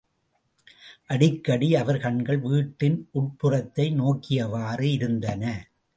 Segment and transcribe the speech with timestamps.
[1.07, 5.43] அடிக்கடி அவர் கண்கள் வீட்டின் உட்புறத்தை நோக்கியவாறு இருந்தன.